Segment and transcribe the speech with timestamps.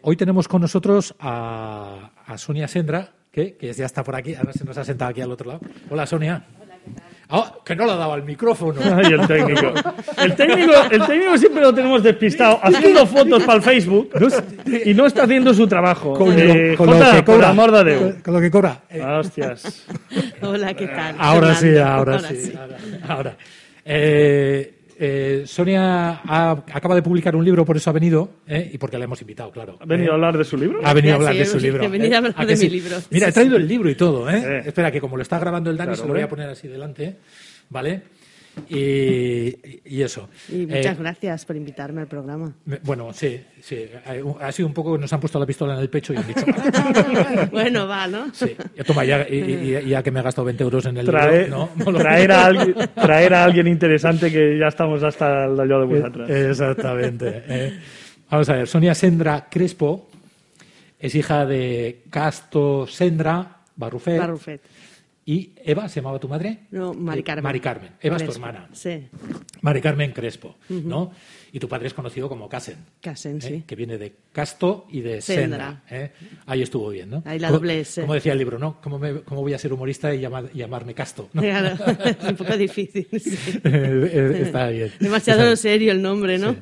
[0.00, 4.52] Hoy tenemos con nosotros a, a Sonia Sendra, que, que, ya está por aquí, ahora
[4.52, 5.60] se nos ha sentado aquí al otro lado.
[5.90, 6.44] Hola, Sonia.
[6.60, 7.04] Hola, ¿qué tal?
[7.30, 8.80] Ah, que no le ha dado al micrófono.
[8.96, 9.72] Ay, el técnico.
[10.18, 14.10] El técnico, el técnico siempre lo tenemos despistado, haciendo fotos para el Facebook
[14.84, 16.14] y no está haciendo su trabajo.
[16.14, 17.48] Con, Eh, lo, con Jota, lo que por cobra.
[17.50, 18.22] amor de.
[18.22, 18.80] Con lo que cobra.
[18.88, 19.84] Eh, Ah, Hostias.
[20.42, 21.16] Hola, ¿qué tal?
[21.18, 22.52] ahora sí, ahora, sí.
[22.56, 22.76] Ahora.
[23.08, 23.36] ahora.
[23.84, 28.78] Eh, eh, Sonia ha- acaba de publicar un libro, por eso ha venido, eh, y
[28.78, 29.76] porque la hemos invitado, claro.
[29.80, 30.80] ¿Ha venido Eh, a hablar de su libro?
[30.82, 31.88] Ha venido a hablar sí, de su he libro.
[31.90, 32.14] venido ¿eh?
[32.14, 32.96] a hablar ¿A de mi libro.
[33.10, 34.42] Mira, he traído el libro y todo, ¿eh?
[34.44, 34.62] Eh.
[34.66, 36.68] Espera, que como lo está grabando el Dani, Claro, se lo voy a poner así
[36.68, 37.16] delante,
[37.70, 38.02] ¿vale?
[38.68, 40.28] Y, y eso.
[40.48, 42.52] Y muchas Eh, gracias por invitarme al programa.
[42.64, 43.84] me- Bueno, sí, sí.
[44.40, 46.26] Ha sido un poco que nos han puesto la pistola en el pecho y han
[46.26, 46.44] dicho.
[47.52, 48.32] bueno, va, ¿no?
[48.34, 49.36] Sí, ya toma, ya, y,
[49.84, 51.92] y- ya que me he gastado 20 euros en el Traer, libro, ¿no?
[51.98, 56.30] Traer, a alguien, traer a alguien interesante que ya estamos hasta el hoyo de vosotras.
[56.30, 57.42] Exactamente.
[57.48, 57.78] eh.
[58.30, 60.10] Vamos a ver, Sonia Sendra Crespo
[60.98, 64.60] es hija de Casto Sendra Barrufet, Barrufet.
[65.30, 66.60] Y Eva, ¿se llamaba tu madre?
[66.70, 67.42] No, Mari Carmen.
[67.44, 67.90] Mari Carmen.
[68.00, 68.46] Eva es tu Crespo.
[68.46, 68.68] hermana.
[68.72, 69.08] Sí,
[69.60, 71.10] Mari Carmen Crespo, ¿no?
[71.52, 72.76] Y tu padre es conocido como Casen.
[73.02, 73.40] Casen, ¿eh?
[73.40, 73.64] sí.
[73.66, 75.82] Que viene de Casto y de Sendra.
[75.88, 76.02] Sendra.
[76.04, 76.12] ¿eh?
[76.46, 77.22] Ahí estuvo bien, ¿no?
[77.26, 78.00] Ahí la doble S.
[78.00, 78.80] Como decía el libro, ¿no?
[78.82, 81.28] ¿Cómo, me- cómo voy a ser humorista y llamar- llamarme Casto?
[81.34, 81.42] ¿no?
[81.42, 83.06] Claro, es un poco difícil.
[83.18, 83.36] sí.
[83.64, 84.92] Está bien.
[85.00, 85.56] Demasiado Está bien.
[85.58, 86.52] serio el nombre, ¿no?
[86.54, 86.58] Sí.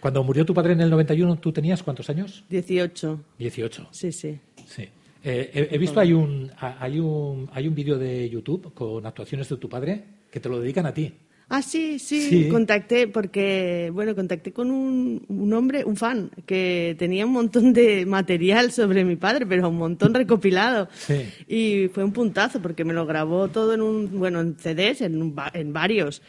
[0.00, 2.44] Cuando murió tu padre en el 91, ¿tú tenías cuántos años?
[2.50, 3.88] 18, 18.
[3.90, 4.38] sí, sí.
[4.66, 4.88] Sí.
[5.24, 9.48] Eh, he, he visto hay un hay un hay un vídeo de YouTube con actuaciones
[9.48, 11.12] de tu padre que te lo dedican a ti.
[11.50, 12.48] Ah, sí, sí, Sí.
[12.50, 18.04] contacté porque, bueno, contacté con un, un hombre, un fan, que tenía un montón de
[18.04, 20.88] material sobre mi padre, pero un montón recopilado.
[20.92, 21.24] Sí.
[21.48, 25.22] Y fue un puntazo porque me lo grabó todo en un, bueno, en CDs, en,
[25.22, 26.20] un en varios.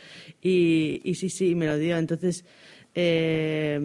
[0.41, 1.97] Y, y sí, sí, me lo dio.
[1.97, 2.46] Entonces,
[2.96, 3.80] eh,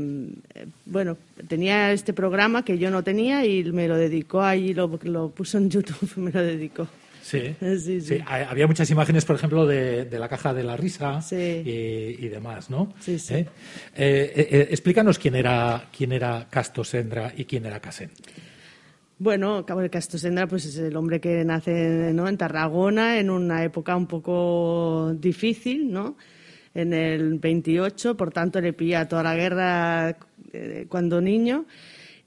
[0.86, 1.16] bueno,
[1.48, 5.58] tenía este programa que yo no tenía y me lo dedicó ahí, lo, lo puso
[5.58, 6.86] en YouTube, me lo dedicó.
[7.22, 7.54] Sí.
[7.78, 8.18] Sí, sí.
[8.26, 12.28] ha- Había muchas imágenes, por ejemplo, de, de la caja de la risa y, y
[12.28, 12.92] demás, ¿no?
[13.00, 13.34] Sí, sí.
[13.34, 13.46] ¿Eh?
[13.96, 18.10] Eh, explícanos quién era quién era Casto Sendra y quién era Casen.
[19.18, 22.28] Bueno, Castro Sendra pues es el hombre que nace ¿no?
[22.28, 26.16] en Tarragona en una época un poco difícil, ¿no?
[26.74, 30.16] En el 28, por tanto le pilla toda la guerra
[30.52, 31.66] eh, cuando niño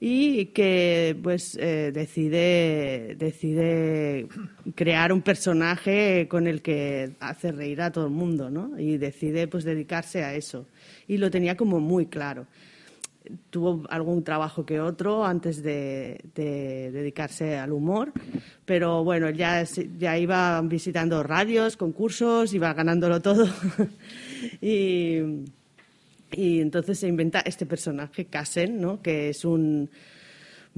[0.00, 4.28] y que pues eh, decide decide
[4.74, 8.78] crear un personaje con el que hace reír a todo el mundo, ¿no?
[8.78, 10.66] Y decide pues dedicarse a eso
[11.08, 12.46] y lo tenía como muy claro
[13.50, 18.12] tuvo algún trabajo que otro antes de, de dedicarse al humor,
[18.64, 19.64] pero bueno, ya,
[19.98, 23.46] ya iba visitando radios, concursos, iba ganándolo todo.
[24.60, 25.18] y,
[26.30, 29.00] entonces se inventa este personaje, Kassen, ¿no?
[29.00, 29.90] que es un,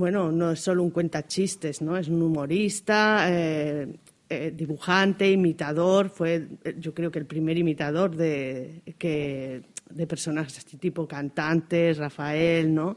[0.00, 1.97] bueno, no es solo un cuentachistes, ¿no?
[1.97, 3.87] Es un humorista, eh,
[4.31, 6.09] eh, dibujante, imitador.
[6.09, 11.99] Fue, eh, yo creo que el primer imitador de, que, de personajes así tipo cantantes,
[11.99, 12.97] Rafael, ¿no?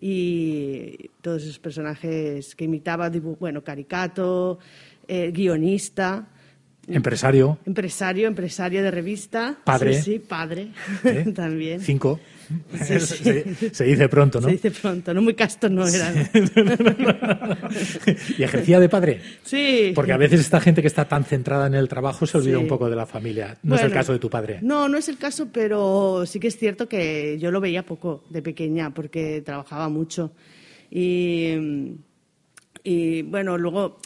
[0.00, 4.58] Y todos esos personajes que imitaba, bueno, caricato,
[5.08, 6.28] guionista,
[6.88, 9.56] Empresario, empresario, empresario de revista.
[9.64, 9.94] Padre.
[9.94, 10.70] Sí, sí, padre
[11.04, 11.32] ¿eh?
[11.34, 11.80] también.
[11.80, 12.18] cinco.
[12.84, 13.24] Sí, sí.
[13.24, 14.48] se, se dice pronto, ¿no?
[14.48, 16.12] Se dice pronto, no muy casto no era.
[18.36, 19.20] y ejercía de padre.
[19.44, 19.92] Sí.
[19.94, 22.66] Porque a veces esta gente que está tan centrada en el trabajo se olvida un
[22.66, 23.56] poco de la familia.
[23.62, 24.58] No es el caso de tu padre.
[24.62, 28.24] No, no es el caso, pero sí que es cierto que yo lo veía poco
[28.28, 30.32] de pequeña porque trabajaba mucho.
[30.90, 31.54] Y,
[32.82, 33.98] y bueno, luego,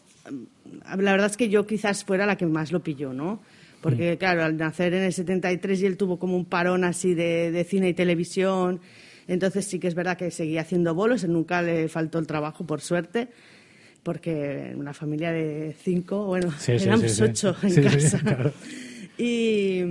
[0.99, 3.43] la verdad es que yo quizás fuera la que más lo pilló, ¿no?
[3.83, 7.51] Porque, claro, al nacer en el 73 y él tuvo como un parón así de,
[7.53, 8.81] de cine y televisión.
[9.29, 12.81] Entonces sí que es verdad que seguía haciendo bolos, nunca le faltó el trabajo, por
[12.81, 13.29] suerte,
[14.03, 18.19] porque una familia de cinco, bueno, Sí, sí, éramos sí, ocho en casa.
[18.25, 18.53] claro.
[19.19, 19.83] Y,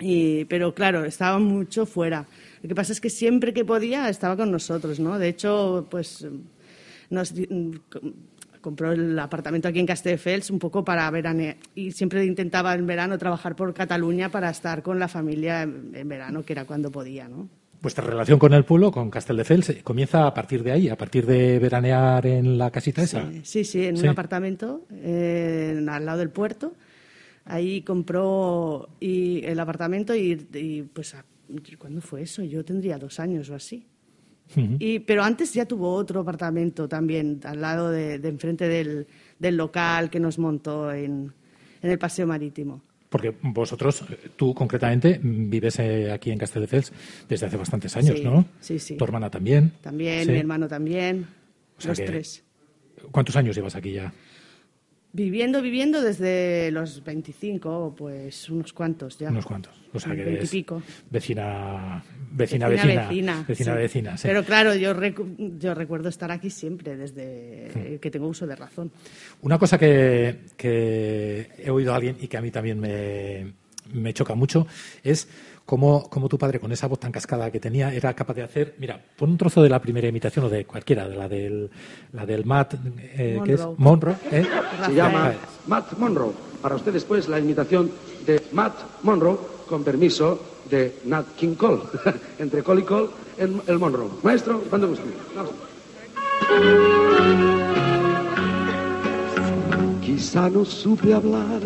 [0.00, 2.26] y- pero claro, estaba mucho fuera.
[2.62, 5.18] Lo que pasa es que siempre que podía estaba con nosotros, ¿no?
[5.18, 6.26] De hecho, pues
[7.10, 7.32] nos
[8.60, 13.18] compró el apartamento aquí en Castelldefels un poco para veranear y siempre intentaba en verano
[13.18, 17.28] trabajar por Cataluña para estar con la familia en, en verano, que era cuando podía,
[17.28, 17.48] ¿no?
[17.86, 21.24] vuestra relación con el pueblo, con Castelldefels, eh, comienza a partir de ahí, a partir
[21.24, 23.30] de veranear en la casita esa.
[23.42, 26.74] Sí, sí, en un apartamento eh, al lado del puerto.
[27.44, 31.14] Ahí compró y el apartamento y, pues,
[31.78, 32.42] ¿cuándo fue eso?
[32.42, 33.86] Yo tendría dos años o así.
[34.54, 39.06] Y, pero antes ya tuvo otro apartamento también al lado de, enfrente del,
[39.38, 41.32] del, local que nos montó en,
[41.82, 42.82] en el paseo marítimo.
[43.08, 44.04] Porque vosotros,
[44.36, 46.92] tú concretamente, vives eh, aquí en Castelldefels
[47.28, 48.44] desde hace bastantes años, ¿no?
[48.60, 48.96] Sí, sí.
[48.96, 49.72] Tu hermana también.
[49.80, 51.26] También, mi hermano también.
[51.84, 52.44] los tres.
[53.10, 54.12] ¿Cuántos años llevas aquí ya?
[55.16, 59.30] Viviendo, viviendo desde los 25, pues unos cuantos ya.
[59.30, 59.72] Unos cuantos.
[59.94, 60.82] O sea que eres pico.
[61.10, 63.08] vecina, vecina, vecina.
[63.08, 64.94] Vecina, vecina, vecina, Pero claro, yo,
[65.58, 67.98] yo recuerdo estar aquí siempre, desde hmm.
[67.98, 68.92] que tengo uso de razón.
[69.40, 73.54] Una cosa que, que he oído a alguien y que a mí también me,
[73.94, 74.66] me choca mucho
[75.02, 75.28] es
[75.66, 78.76] cómo, tu padre, con esa voz tan cascada que tenía, era capaz de hacer.
[78.78, 81.68] Mira, pon un trozo de la primera imitación o de cualquiera, de la del,
[82.12, 84.16] la del Matt, eh, que es Monroe.
[84.30, 84.46] ¿eh?
[84.86, 85.34] Se llama
[85.66, 86.32] Matt Monroe.
[86.62, 87.90] Para ustedes, pues, la imitación
[88.24, 89.36] de Matt Monroe,
[89.68, 90.40] con permiso
[90.70, 91.82] de Nat King Cole.
[92.38, 94.08] Entre Cole y Cole, el, el Monroe.
[94.22, 95.04] Maestro, cuando guste.
[100.00, 101.60] Quizá no supe hablar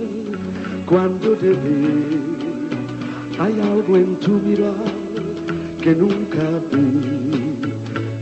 [0.87, 2.30] cuando te vi
[3.41, 4.93] hay algo en tu mirar
[5.83, 7.73] que nunca vi,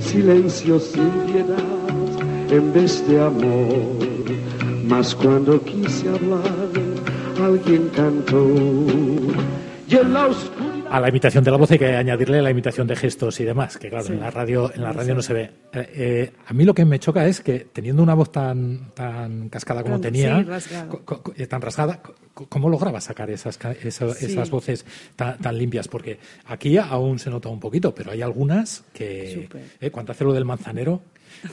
[0.00, 1.88] silencio sin piedad
[2.50, 3.98] en vez de amor.
[4.86, 6.70] Mas cuando quise hablar,
[7.42, 8.46] alguien cantó.
[9.88, 10.28] Y en la
[10.90, 13.76] a la imitación de la voz hay que añadirle la imitación de gestos y demás,
[13.76, 15.43] que claro, en la radio, en la radio no se ve.
[15.73, 19.49] Eh, eh, a mí lo que me choca es que teniendo una voz tan, tan
[19.49, 20.44] cascada como tenía,
[21.37, 22.00] eh, tan rasgada,
[22.35, 24.85] ¿cómo lograba sacar esas, esas, voces
[25.17, 25.88] tan, limpias?
[25.88, 29.49] Porque aquí aún se nota un poquito, pero hay algunas que,
[29.93, 31.02] cuando hace lo del manzanero,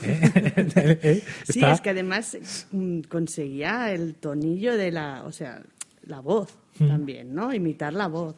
[1.44, 5.62] sí, es que además mm, conseguía el tonillo de la, o sea,
[6.06, 6.88] la voz mm.
[6.88, 7.52] también, ¿no?
[7.52, 8.34] Imitar la voz.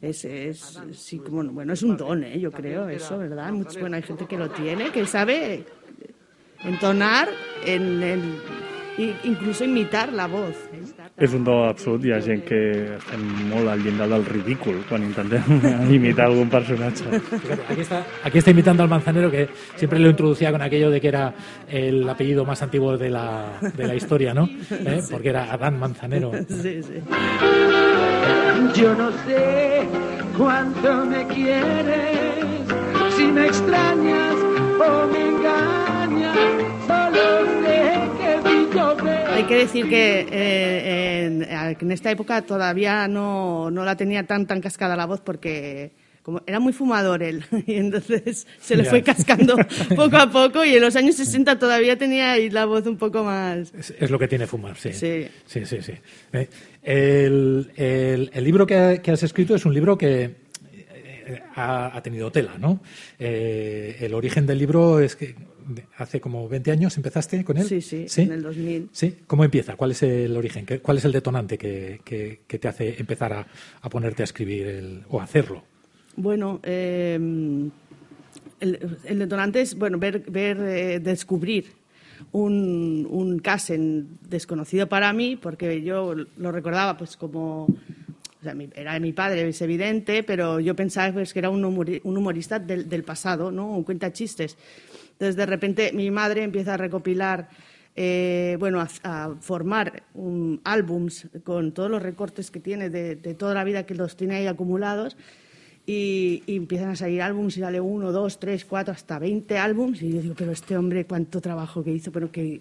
[0.00, 2.38] Es, es, sí, bueno, bueno, es un don, ¿eh?
[2.38, 3.52] yo creo, eso, ¿verdad?
[3.52, 5.64] Mucho, bueno, hay gente que lo tiene, que sabe
[6.64, 7.28] entonar,
[7.64, 8.20] en el,
[9.24, 10.54] incluso imitar la voz.
[11.18, 12.58] És un do absurd, hi ha gent que
[12.94, 15.42] estem molt al llindar del ridícul quan intentem
[15.96, 17.18] imitar algún personaje.
[17.68, 21.08] Aquí está, aquí está imitando al manzanero que siempre lo introducía con aquello de que
[21.08, 21.34] era
[21.68, 24.48] el apellido más antiguo de la, de la historia, ¿no?
[24.70, 25.02] ¿Eh?
[25.10, 26.30] Porque era Adán Manzanero.
[26.48, 27.02] Sí, sí.
[28.74, 29.86] Yo no sé
[30.36, 32.44] cuánto me quieres,
[33.16, 36.36] si me extrañas o me engañas,
[36.86, 38.96] solo sé que vivo
[39.32, 44.60] Hay que decir que eh, en, esta época todavía no, no la tenía tan tan
[44.60, 49.56] cascada la voz porque como era muy fumador él, y entonces se le fue cascando
[49.96, 53.24] poco a poco y en los años 60 todavía tenía ahí la voz un poco
[53.24, 53.72] más...
[53.74, 54.92] Es, lo que tiene fumar, sí.
[54.92, 55.82] Sí, sí, sí.
[55.82, 55.92] sí.
[56.32, 56.48] Eh,
[57.76, 62.80] el, el, libro que, has escrito es un libro que eh, ha, tenido tela, ¿no?
[63.18, 65.34] Eh, el origen del libro es que
[65.96, 67.66] hace como 20 años empezaste con él.
[67.66, 68.88] Sí, sí, en el 2000.
[68.92, 69.76] Sí, ¿cómo empieza?
[69.76, 70.66] ¿Cuál es el origen?
[70.82, 73.46] ¿Cuál es el detonante que, que, te hace empezar a,
[73.80, 75.64] a ponerte a escribir el, o a hacerlo?
[76.20, 77.70] Bueno, em,
[78.58, 81.66] el, detonante es bueno, ver, ver eh, descubrir
[82.32, 87.68] un, un Kassen desconocido para mí, porque yo lo recordaba pues como
[88.74, 93.04] era mi padre, es evidente, pero yo pensaba pues, que era un, humorista del, del,
[93.04, 93.76] pasado, ¿no?
[93.76, 94.56] Un cuenta chistes.
[95.12, 97.48] Entonces, de repente, mi madre empieza a recopilar,
[97.94, 103.54] eh, bueno, a, formar un, álbums con todos los recortes que tiene de, de, toda
[103.54, 105.16] la vida que los tiene ahí acumulados
[105.90, 110.12] y, empiezan a salir álbums y sale uno, dos, tres, cuatro, hasta veinte álbums y
[110.12, 112.60] yo digo, pero este hombre cuánto trabajo que hizo, pero que...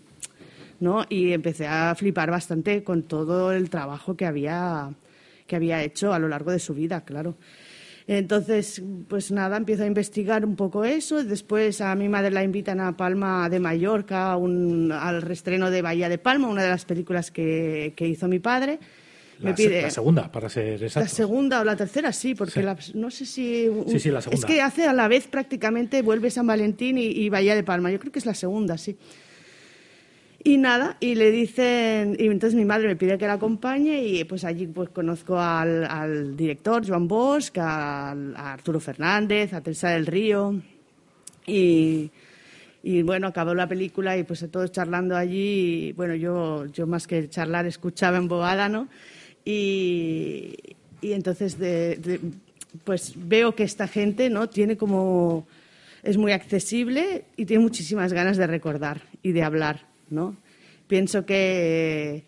[0.79, 1.05] ¿no?
[1.09, 4.91] Y empecé a flipar bastante con todo el trabajo que había,
[5.45, 7.35] que había hecho a lo largo de su vida, claro.
[8.05, 11.21] Entonces, pues nada, empiezo a investigar un poco eso.
[11.21, 16.17] Después a mi madre la invitan a Palma de Mallorca, al restreno de Bahía de
[16.17, 18.79] Palma, una de las películas que, que hizo mi padre.
[19.39, 21.05] La, la segunda, para ser exacto.
[21.05, 22.65] La segunda o la tercera, sí, porque
[22.95, 23.69] no sé si...
[23.87, 24.39] Sí, sí, la segunda.
[24.39, 27.91] Es que hace a la vez prácticamente vuelve San Valentín y, Bahía de Palma.
[27.91, 28.97] Yo creo que es la segunda, sí.
[30.43, 34.23] Y nada, y le dicen, y entonces mi madre me pide que la acompañe y
[34.23, 40.55] pues allí pues conozco al, director, Joan Bosch, a, Arturo Fernández, a Teresa del Río
[41.45, 42.09] y,
[42.81, 47.07] y bueno, acabó la película y pues todos charlando allí y bueno, yo, yo más
[47.07, 48.87] que charlar escuchaba en bobada, ¿no?
[49.49, 50.57] Y,
[51.01, 51.55] entonces
[52.83, 55.47] pues veo que esta gente no tiene como
[56.03, 60.35] es muy accesible y tiene muchísimas ganas de recordar y de hablar, ¿no?
[60.87, 62.25] Pienso que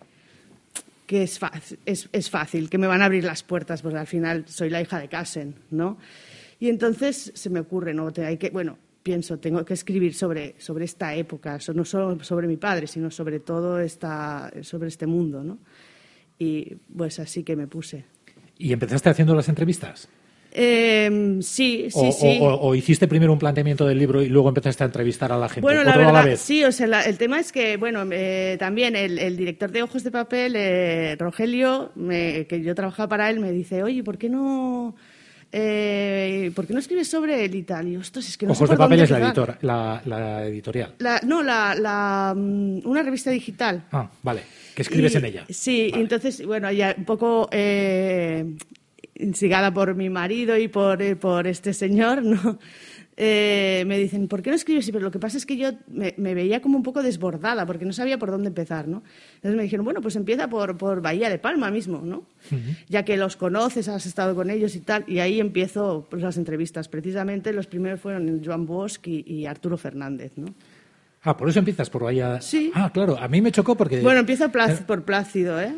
[1.07, 1.39] que es,
[1.85, 4.79] es, es, fácil, que me van a abrir las puertas, porque al final soy la
[4.79, 5.97] hija de Casen, ¿no?
[6.59, 8.13] Y entonces se me ocurre, ¿no?
[8.17, 12.57] Hay que, bueno, pienso, tengo que escribir sobre, sobre esta época, no solo sobre mi
[12.57, 15.57] padre, sino sobre todo esta, sobre este mundo, ¿no?
[16.39, 18.05] Y pues así que me puse.
[18.57, 20.09] ¿Y empezaste haciendo las entrevistas?
[20.51, 22.39] Eh, sí, sí, o, sí.
[22.41, 25.61] O, hiciste primero un planteamiento del libro y luego empezaste a entrevistar a la gente.
[25.61, 29.71] Bueno, la verdad, sí, o sea, el tema es que, bueno, eh, también el, director
[29.71, 34.17] de Ojos de Papel, eh, Rogelio, que yo trabajaba para él, me dice, oye, ¿por
[34.17, 34.95] qué no...?
[35.51, 37.87] Eh, ¿Por qué no escribes sobre él y tal?
[37.87, 40.95] Y, es que no Ojos de Papel es la, editora, la, editorial.
[41.25, 43.85] no, la, mm, una revista digital.
[43.91, 44.41] Ah, vale.
[44.75, 45.45] ¿Qué escribes en ella?
[45.49, 47.49] Sí, entonces, bueno, ya un poco
[49.19, 52.57] instigada por mi marido y por, eh, por este señor, ¿no?
[53.21, 54.89] Eh, me dicen, ¿por qué no escribes?
[54.89, 57.91] Pero lo que pasa es que yo me, veía como un poco desbordada porque no
[57.91, 59.03] sabía por dónde empezar, ¿no?
[59.35, 62.23] Entonces me dijeron, bueno, pues empieza por, por Bahía de Palma mismo, ¿no?
[62.87, 66.37] Ya que los conoces, has estado con ellos y tal, y ahí empiezo pues, las
[66.37, 66.87] entrevistas.
[66.87, 70.55] Precisamente los primeros fueron Joan Bosch y, Arturo Fernández, ¿no?
[71.23, 72.39] Ah, por eso empiezas por Bahía.
[72.39, 72.71] Sí.
[72.73, 73.99] Ah, claro, a mí me chocó porque.
[73.99, 75.75] Bueno, empieza por Plácido, ¿eh?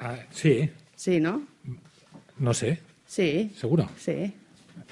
[0.00, 0.70] Ah, sí.
[0.96, 1.42] Sí, ¿no?
[2.38, 2.80] No sé.
[3.04, 3.52] Sí.
[3.54, 3.90] ¿Seguro?
[3.98, 4.32] Sí.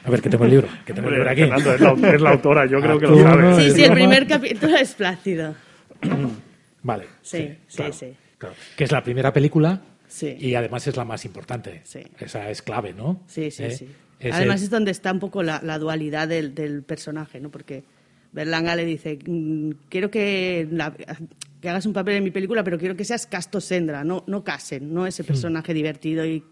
[0.06, 0.68] A ver, que tengo el libro.
[0.84, 1.42] Que tengo el libro aquí.
[1.42, 3.54] es, la, autora, yo creo que lo sabe.
[3.56, 5.54] Sí, sí, el primer capítulo es Plácido.
[6.82, 7.06] Vale.
[7.22, 8.14] Sí, sí, sí.
[8.76, 10.36] Que es la primera película sí.
[10.38, 11.80] y además es la más importante.
[11.82, 12.00] Sí.
[12.20, 13.24] Esa es clave, ¿no?
[13.26, 13.70] Sí, sí, ¿Eh?
[13.72, 13.88] sí.
[14.30, 17.50] Además es donde está un poco la, dualidad del, del, personaje, ¿no?
[17.50, 17.82] Porque
[18.32, 20.68] Berlanga le dice, mm, quiero que,
[21.60, 24.44] que, hagas un papel en mi película, pero quiero que seas Casto Sendra, no, no
[24.44, 25.26] Casen, no ese mm.
[25.26, 26.44] personaje divertido y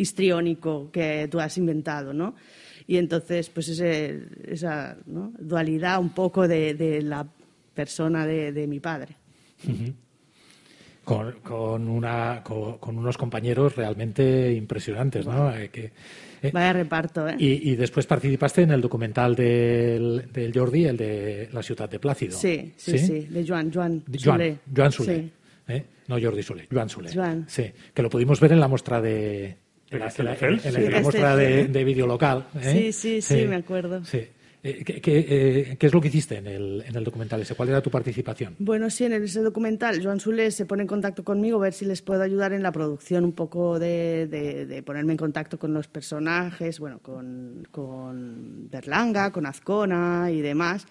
[0.00, 2.34] histriónico que tú has inventado, ¿no?
[2.86, 7.26] Y entonces, pues esa dualidad un poco de, la
[7.74, 9.14] persona de, mi padre.
[11.04, 15.54] con, una, con, unos compañeros realmente impresionantes, ¿no?
[15.54, 15.92] Eh, que,
[16.42, 17.36] eh, Vaya reparto, ¿eh?
[17.38, 22.36] Y, después participaste en el documental del, del, Jordi, el de La ciudad de Plácido.
[22.36, 25.30] Sí, sí, sí, de Joan, Joan, Joan, Joan Sule.
[25.68, 25.84] ¿eh?
[26.08, 27.10] No Jordi Sule, Joan Sule.
[27.46, 29.56] Sí, que lo pudimos ver en la muestra de,
[29.90, 32.46] en la, muestra de, de vídeo local.
[32.60, 32.72] ¿eh?
[32.72, 34.04] Sí, sí, sí, me acuerdo.
[34.04, 34.26] Sí.
[34.62, 37.54] Eh, ¿Qué, eh, qué, es lo que hiciste en el, en el documental ese?
[37.54, 38.56] ¿Cuál era tu participación?
[38.58, 41.86] Bueno, sí, en ese documental Joan Sule se pone en contacto conmigo a ver si
[41.86, 45.88] les puedo ayudar en la producción, un poco de, de, ponerme en contacto con los
[45.88, 50.86] personajes, bueno, con, con Berlanga, con Azcona y demás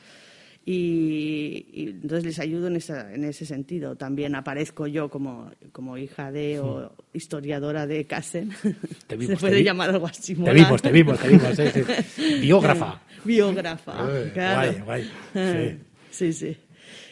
[0.65, 1.65] y,
[2.01, 3.95] entonces les ayudo en, esa, en, ese sentido.
[3.95, 8.51] También aparezco yo como, como hija de o historiadora de Casen.
[9.09, 10.35] Se puede llamar algo así.
[10.35, 11.57] Te vimos, te vimos, te vimos.
[12.41, 13.01] Biógrafa.
[13.23, 15.11] Biógrafa, Guay, guay.
[16.11, 16.57] Sí, sí.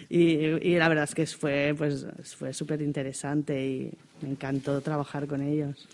[0.09, 2.05] Y, y, la verdad es que fue pues
[2.37, 5.87] fue súper interesante y me encantó trabajar con ellos.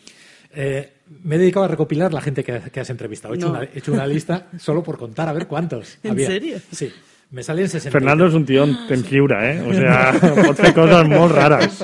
[0.55, 0.93] Eh,
[1.23, 3.33] me he dedicado a recopilar la gente que, has entrevistado.
[3.33, 5.97] He hecho, una, he hecho, una, lista solo por contar a ver cuántos.
[6.03, 6.59] ¿En serio?
[6.71, 6.91] Sí.
[7.33, 7.91] Me salen 63.
[7.91, 9.59] Fernando es un tío en fibra, ¿eh?
[9.67, 10.09] O sea,
[10.51, 11.83] hace cosas muy raras.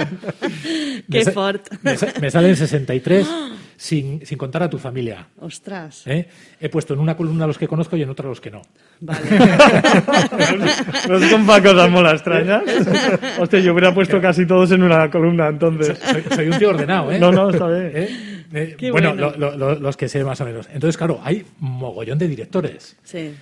[1.10, 1.68] Qué fort.
[1.82, 3.28] Me, salen 63
[3.76, 5.26] sin, sin contar a tu familia.
[5.40, 6.06] Ostras.
[6.06, 6.28] ¿Eh?
[6.62, 8.62] He puesto en una columna los que conozco y en otra a los que no.
[9.00, 9.22] Vale.
[11.10, 12.64] ¿No son para cosas muy extrañas?
[13.40, 16.00] Hostia, yo hubiera puesto casi todos en una columna entonces.
[16.36, 17.18] Soy, un tío ordenado, ¿eh?
[17.18, 17.92] No, no, está bien.
[17.96, 18.76] ¿Eh?
[18.80, 20.70] eh bueno, los que sé más o menos.
[20.72, 22.96] Entonces, claro, hay mogollón de directores.
[23.04, 23.34] Sí.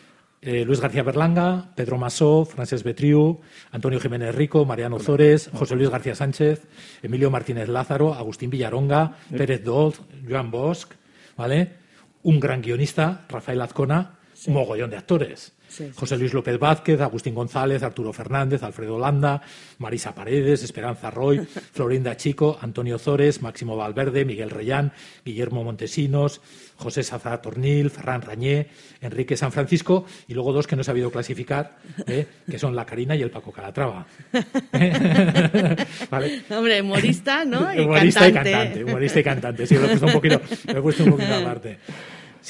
[0.47, 5.89] Eh, Luis García Berlanga, Pedro Masó, Francesc Betriu, Antonio Jiménez Rico, Mariano Zores, José Luis
[5.89, 6.65] García Sánchez,
[7.03, 10.87] Emilio Martínez Lázaro, Agustín Villaronga, Pérez Doz, Joan Bosch,
[11.35, 11.73] ¿vale?
[12.23, 15.53] Un gran guionista, Rafael Azcona, un mogollón de actores.
[15.95, 19.41] José Luis López Vázquez, Agustín González, Arturo Fernández, Alfredo Landa,
[19.77, 21.39] Marisa Paredes, Esperanza Roy,
[21.73, 24.93] Florinda Chico, Antonio Zores, Máximo Valverde, Miguel Reyán,
[25.25, 26.41] Guillermo Montesinos,
[26.77, 28.67] José Sazá Tornil, Ferran Rañé,
[29.01, 31.77] Enrique San Francisco y luego dos que no he sabido clasificar,
[32.07, 32.25] ¿eh?
[32.49, 34.05] que son la Karina y el Paco Calatrava.
[36.49, 37.73] Hombre, humorista, ¿no?
[37.73, 38.83] Y humorista y cantante.
[38.83, 41.77] Humorista y cantante, sí, me he puesto un poquito, me he puesto un poquito aparte.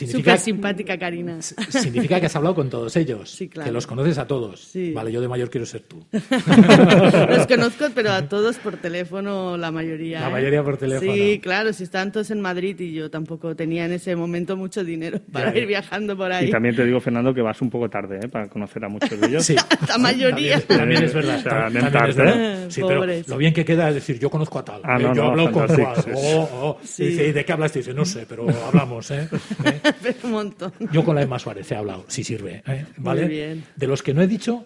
[0.06, 1.42] Súper simpática, Karina.
[1.42, 3.32] Significa que has hablado con todos ellos.
[3.32, 3.68] Sí, claro.
[3.68, 4.72] Que los conoces a todos.
[4.94, 6.06] Vale, yo de mayor quiero ser tú.
[6.12, 10.22] los conozco, pero a todos por teléfono, la mayoría.
[10.22, 10.32] La ¿eh?
[10.32, 11.14] mayoría por teléfono.
[11.14, 14.84] Sí, claro, si están todos en Madrid y yo tampoco tenía en ese momento mucho
[14.84, 16.50] dinero para ir viajando por ahí.
[16.50, 18.28] Y también te digo, Fernando, que vas un poco tarde ¿eh?
[18.28, 19.46] para conocer a muchos de ellos.
[19.46, 19.56] Sí.
[19.88, 20.60] la mayoría.
[20.62, 21.44] También, es verdad.
[21.44, 22.70] también, es verdad.
[22.70, 24.82] Sí, pero lo bien que queda es decir, yo conozco a tal.
[24.84, 25.68] Ah, no, yo no, hablo con.
[26.14, 26.80] Oh, oh.
[26.98, 27.74] ¿de qué hablas?
[27.74, 29.12] Dice, no sé, pero hablamos.
[29.12, 29.28] ¿eh?
[29.66, 29.82] ¿Eh?
[30.24, 30.74] un montón.
[30.92, 32.64] Yo con la Emma Suárez he hablado, si sirve.
[32.68, 32.86] ¿eh?
[32.98, 33.26] ¿Vale?
[33.26, 33.64] Muy bien.
[33.76, 34.66] De los que no he dicho,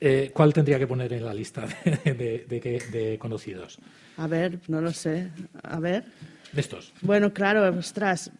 [0.00, 1.66] eh, ¿cuál tendría que poner en la lista
[2.04, 3.78] de, de, de, conocidos?
[4.16, 5.30] A ver, no lo sé.
[5.62, 6.04] A ver.
[6.52, 6.92] De estos.
[7.00, 8.30] Bueno, claro, ostras.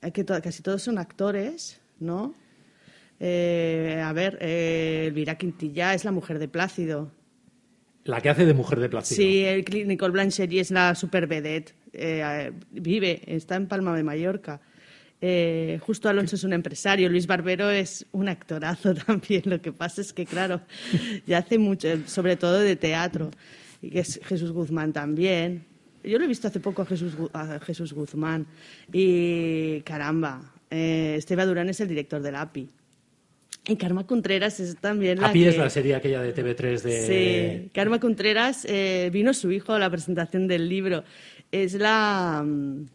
[0.00, 2.34] Que casi todos son actores, ¿no?
[3.20, 7.10] Eh, a ver, Elvira Quintilla es la mujer de Plácido.
[8.04, 9.16] La que hace de mujer de Plácido.
[9.16, 11.74] Sí, el Nicole Blancherie es la super vedette.
[11.92, 14.60] Eh, vive, está en Palma de Mallorca.
[15.20, 19.42] Eh, Justo Alonso es un empresario, Luis Barbero es un actorazo también.
[19.46, 20.60] Lo que pasa es que, claro,
[21.26, 23.30] ya hace mucho, sobre todo de teatro.
[23.80, 25.64] Y que es Jesús Guzmán también.
[26.02, 28.46] Yo lo he visto hace poco a Jesús, a Jesús Guzmán.
[28.92, 32.68] Y caramba, eh, Esteba Durán es el director del API.
[33.68, 35.28] Y Karma Contreras es también la.
[35.28, 37.62] API es la serie aquella de TV3 de.
[37.62, 41.04] Sí, Karma Contreras eh, vino su hijo a la presentación del libro.
[41.50, 42.86] Es la, mm,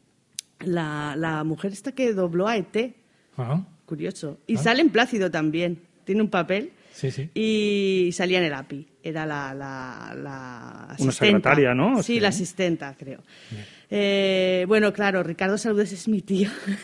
[0.66, 2.96] la, la mujer esta que dobló a ET.
[3.86, 4.40] Curioso.
[4.48, 4.60] Y ah.
[4.60, 5.80] sale en Plácido también.
[6.06, 6.72] Tiene un papel.
[6.94, 7.30] Sí, sí.
[7.34, 8.88] Y salía en el API.
[9.02, 11.04] Era la, la, la asistenta.
[11.04, 12.04] Una secretaria, ¿no?
[12.04, 13.22] Sí, la asistenta, creo.
[13.90, 16.50] Eh, bueno, claro, Ricardo Saludes es mi tío.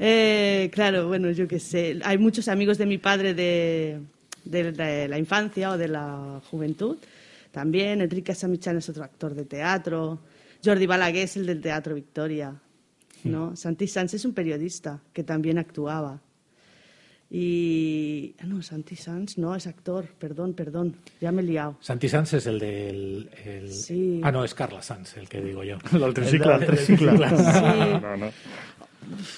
[0.00, 2.00] eh, claro, bueno, yo qué sé.
[2.04, 4.00] Hay muchos amigos de mi padre de,
[4.44, 6.96] de, la infancia o de la juventud.
[7.54, 10.18] También Enrique Samichan es otro actor de teatro.
[10.64, 12.60] Jordi Balaguer es el del Teatro Victoria.
[13.22, 13.54] ¿no?
[13.54, 16.20] Santi Sanz es un periodista que también actuaba.
[17.30, 18.34] Y.
[18.40, 21.76] Ah, no, Santi Sanz no, es actor, perdón, perdón, ya me he liado.
[21.80, 23.30] Santi Sanz es el del.
[23.70, 24.20] Sí.
[24.22, 25.78] Ah, no, es Carla Sanz, el que digo yo.
[25.92, 27.14] el tricicla, el tricicla.
[27.34, 28.00] Sí.
[28.00, 28.30] No, no.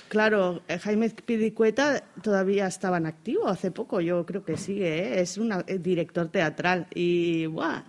[0.08, 5.20] Claro, eh, Jaime Pidicueta todavía estaba en activo hace poco, yo creo que sigue, ¿eh?
[5.20, 7.82] es un eh, director teatral y ¡buah!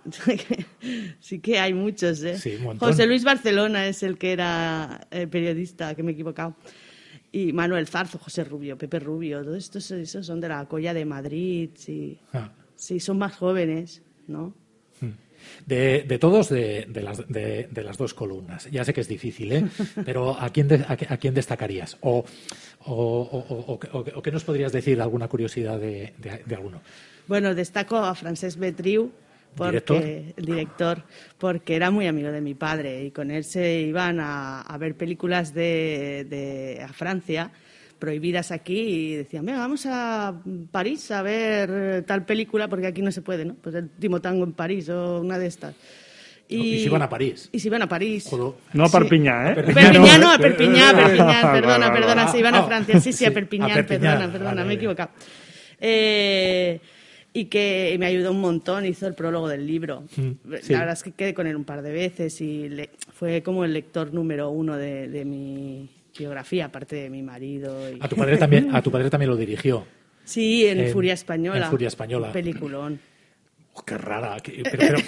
[1.20, 2.22] sí que hay muchos.
[2.22, 2.36] ¿eh?
[2.78, 6.56] José Luis Barcelona es el que era periodista, que me he equivocado.
[7.30, 11.04] Y Manuel Zarzo, José Rubio, Pepe Rubio, todos estos esos son de la Colla de
[11.04, 12.18] Madrid, sí.
[12.32, 12.50] Ah.
[12.76, 14.54] Sí, son más jóvenes, ¿no?
[15.66, 18.68] De, todos, de, las, de, las, dos columnas.
[18.70, 19.64] Ya sé que es difícil, ¿eh?
[20.04, 21.96] pero ¿a quién, a, quién destacarías?
[22.00, 22.24] O,
[22.86, 25.00] o, qué nos podrías decir?
[25.00, 26.14] ¿Alguna curiosidad de,
[26.54, 26.80] alguno?
[27.26, 29.12] Bueno, destaco a Francesc Betriu,
[29.54, 31.02] porque, el director,
[31.38, 34.96] porque era muy amigo de mi padre y con él se iban a, a ver
[34.96, 37.50] películas de, a Francia
[37.98, 40.34] prohibidas aquí y decían, venga, vamos a
[40.70, 43.54] París a ver tal película porque aquí no se puede, ¿no?
[43.54, 45.74] Pues el último tango en París o una de estas.
[46.48, 47.50] Y, si iban a París.
[47.52, 48.30] Y si iban a París.
[48.72, 49.54] No a Perpiñá, ¿eh?
[49.54, 53.00] Perpiñá no, a Perpiñá, Perpiñá, perdona, perdona, se iban a Francia.
[53.00, 55.10] Sí, sí, a Perpiñán, perdona, perdona, me he equivocado.
[55.78, 56.80] Eh,
[57.38, 60.04] y que me ayudó un montón, hizo el prólogo del libro.
[60.16, 60.30] Mm,
[60.70, 62.68] La verdad es que quedé con él un par de veces y
[63.12, 67.78] fue como el lector número uno de, de mi biografía, aparte de mi marido.
[68.00, 69.84] A, tu padre también, a tu padre también lo dirigió.
[70.24, 71.66] Sí, en, Furia Española.
[71.66, 72.32] En Furia Española.
[72.32, 72.98] peliculón.
[73.74, 74.36] Oh, qué rara.
[74.42, 74.98] Pero,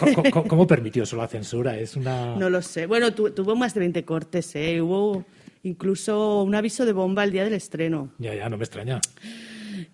[0.48, 1.76] ¿cómo, permitió eso la censura?
[1.76, 2.36] Es una...
[2.36, 2.86] No lo sé.
[2.86, 4.80] Bueno, tuvo más de 20 cortes, ¿eh?
[4.80, 5.24] Hubo
[5.64, 8.12] incluso un aviso de bomba el día del estreno.
[8.18, 9.00] Ya, ya, no me extraña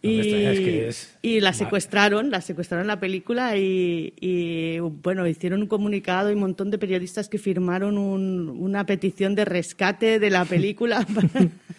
[0.03, 6.70] y, la secuestraron, la secuestraron la película y, bueno, hicieron un comunicado y un montón
[6.70, 11.07] de periodistas que firmaron una petición de rescate de la película.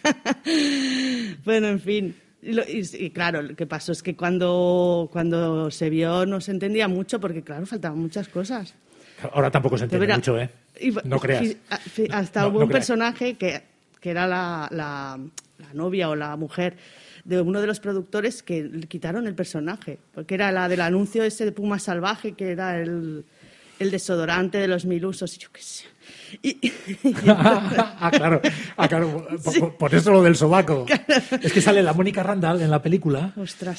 [1.44, 2.14] bueno, en fin.
[2.40, 7.20] Y, claro, lo que pasó es que cuando, cuando se vio no se entendía mucho
[7.20, 8.74] porque, claro, faltaban muchas cosas.
[9.32, 10.48] Ahora tampoco se entiende mucho, ¿eh?
[11.04, 11.56] No creas.
[12.10, 13.62] Hasta hubo un personaje que,
[14.00, 15.18] que era la, la,
[15.58, 16.76] la novia o la mujer
[17.28, 21.24] de uno de los productores que le quitaron el personaje, porque era la del anuncio
[21.24, 23.26] ese de Puma Salvaje, que era el,
[23.78, 25.84] el desodorante de los mil usos, y yo qué sé.
[27.28, 28.40] ah, claro,
[28.78, 29.26] ah, claro.
[29.78, 30.86] Por, eso lo del sobaco.
[31.42, 33.34] Es que sale la Mónica Randall en la película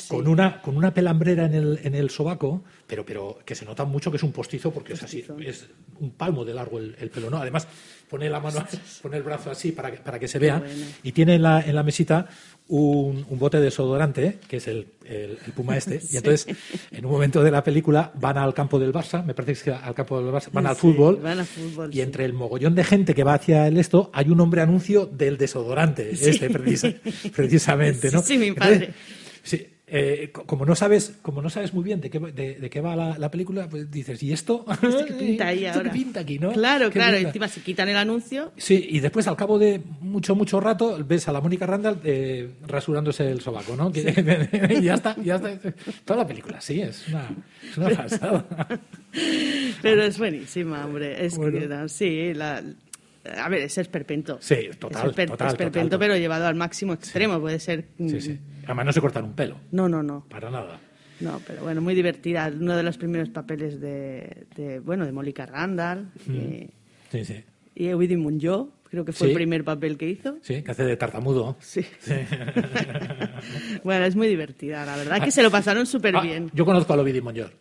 [0.07, 3.83] con, una, con una pelambrera en el, en el sobaco, pero, pero que se nota
[3.83, 5.67] mucho que es un postizo porque es así, es
[5.99, 7.37] un palmo de largo el, pelo, ¿no?
[7.37, 7.67] Además,
[8.07, 8.63] pone la mano,
[9.01, 10.61] pone el brazo así para que, para que se vea
[11.01, 12.27] y tiene en la, en la mesita
[12.69, 16.55] un, bote de desodorante, que es el, el, Puma este, y entonces
[16.91, 19.95] en un momento de la película van al campo del Barça, me parece que al
[19.95, 21.19] campo del Barça, van al fútbol,
[21.91, 25.07] y entre el mogollón de gente que va hacia el esto, hay un hombre anuncio
[25.07, 26.49] del desodorante, este
[27.35, 28.21] precisamente, ¿no?
[28.21, 28.93] Sí, mi padre.
[29.41, 32.95] sí, eh, como no sabes como no sabes muy bien de qué, de, qué va
[32.95, 34.65] la, película, pues dices, ¿y esto?
[34.81, 35.91] ¿Esto qué pinta ahí ahora?
[35.91, 36.51] pinta aquí, no?
[36.51, 38.51] Claro, claro, encima se quitan el anuncio.
[38.57, 42.51] Sí, y después al cabo de mucho, mucho rato ves a la Mónica Randall eh,
[42.67, 43.91] rasurándose el sobaco, ¿no?
[43.95, 45.57] y ya está, ya está.
[46.05, 47.29] Toda la película, sí, es una,
[47.69, 48.45] es una pasada.
[49.81, 51.25] Pero es buenísima, hombre.
[51.25, 52.63] Es que, sí, la,
[53.37, 54.37] A ver, es esperpento.
[54.41, 55.09] Sí, total.
[55.09, 55.99] Es, total, esperpento, total.
[55.99, 57.39] pero llevado al máximo extremo.
[57.39, 57.85] Puede ser.
[57.97, 58.39] mm, Sí, sí.
[58.65, 60.25] Además no se cortan un pelo, No, no, no.
[60.29, 60.79] para nada.
[61.19, 62.49] No, pero bueno, muy divertida.
[62.53, 66.69] Uno de los primeros papeles de, de, bueno, de Mónica Randall y,
[67.11, 67.43] Sí, sí.
[67.75, 69.31] y Eddie Munjo, creo que fue Sí.
[69.31, 70.37] el primer papel que hizo.
[70.41, 71.57] Sí, que hace de tartamudo.
[71.59, 71.81] Sí.
[73.83, 76.49] bueno, es muy divertida, la verdad que se lo pasaron súper Ah, bien.
[76.53, 77.51] yo conozco a Lovidi Monyor.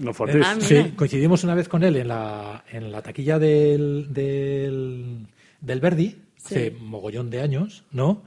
[0.00, 0.42] Lo fortis.
[0.44, 0.56] Ah.
[0.60, 5.26] Sí, coincidimos una vez con él en la, en la taquilla del, del,
[5.60, 8.22] del Verdi, hace mogollón de años, ¿no?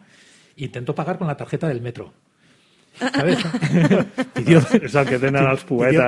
[0.56, 2.14] Intentó pagar con la tarjeta del metro.
[3.00, 3.40] ¿Sabes?
[4.36, 4.62] pidió,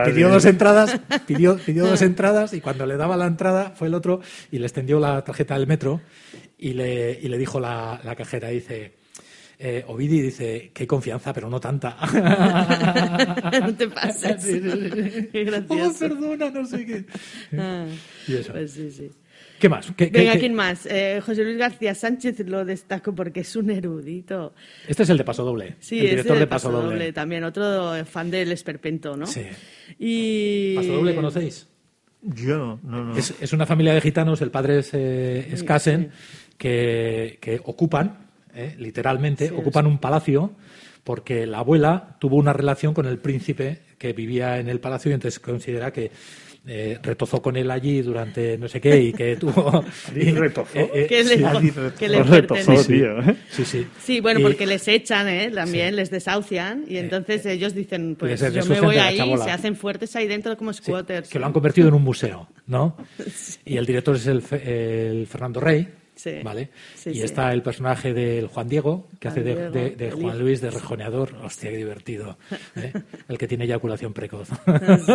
[0.05, 3.87] que y- dos entradas, pidió, pidió dos entradas y cuando le daba la entrada fue
[3.87, 6.01] el otro y le extendió la tarjeta del metro
[6.59, 8.93] y le, y le dijo la, la cajera, dice,
[9.59, 11.97] eh, Ovidi dice, qué confianza, pero no tanta.
[13.61, 14.41] no te pases.
[14.43, 15.27] Sí, sí, sí.
[15.31, 17.05] Qué Oh, perdona, no sé qué.
[17.57, 17.85] Ah,
[18.27, 18.51] Y eso.
[18.53, 19.11] pues sí, sí.
[19.59, 19.87] ¿Qué más?
[19.95, 20.85] ¿Qué- qué- Venga, qué- ¿quién más?
[20.85, 24.53] Eh, José Luis García Sánchez lo destaco porque es un erudito.
[24.87, 25.75] Este es el de Paso Doble.
[25.79, 27.13] Sí, el es director de de Paso Doble.
[27.13, 29.25] también, otro fan del esperpento, ¿no?
[29.25, 29.43] Sí.
[29.97, 30.75] Y...
[30.75, 31.67] ¿Paso Doble conocéis?
[32.21, 33.15] Yo, no, no.
[33.17, 36.11] Es, es una familia de gitanos, el padre es, eh, es Casen,
[36.57, 38.24] que, que ocupan,
[38.55, 40.51] eh, literalmente, ocupan un palacio
[41.03, 45.13] porque la abuela tuvo una relación con el príncipe que vivía en el palacio y
[45.13, 46.09] entonces considera que
[46.67, 49.85] eh, retozó con él allí durante no sé qué y que tuvo...
[50.15, 50.73] ¿Y retozó?
[50.73, 53.19] Sí, que le retozó, tío.
[53.19, 53.35] ¿eh?
[53.51, 53.85] sí, sí.
[53.99, 55.51] Sí, bueno, Y- porque les echan, ¿eh?
[55.53, 60.15] También les desahucian y entonces ellos dicen, pues yo me voy ahí, se hacen fuertes
[60.15, 61.29] ahí dentro como Sí, squatters.
[61.29, 62.97] que lo han convertido en un museo, ¿no?
[63.65, 66.39] Y el director es el, Fe- el Fernando Rey, Sí.
[66.43, 66.69] ¿vale?
[66.95, 67.21] Sí, y sí.
[67.23, 70.39] está el personaje del Juan Diego, que Juan hace de, Diego, de- de Juan.
[70.39, 71.35] Luis de Rejoneador.
[71.43, 72.37] Hostia, qué divertido.
[72.75, 72.93] ¿eh?
[73.27, 74.47] El que tiene eyaculación precoz.
[75.05, 75.13] Sí.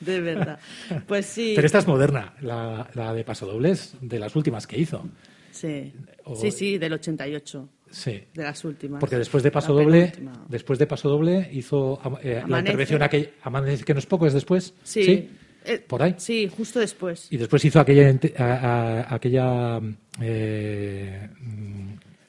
[0.00, 0.58] de verdad.
[1.06, 1.52] Pues sí.
[1.54, 5.06] Pero esta es moderna, la, la de Paso Doble es de las últimas que hizo.
[5.50, 5.92] Sí.
[6.24, 8.24] O- sí, sí, del 88, Sí.
[8.34, 9.00] de las últimas.
[9.00, 10.12] Porque después de Paso Doble,
[10.48, 14.32] después de Paso Doble hizo eh, la intervención aquella, Amanece que no es poco, es
[14.32, 14.74] después.
[14.82, 15.30] Sí.
[15.66, 16.14] Eh, Por ahí.
[16.18, 17.26] Sí, justo después.
[17.30, 19.80] Y después hizo aquella, ente- a- a- aquella,
[20.20, 21.28] eh,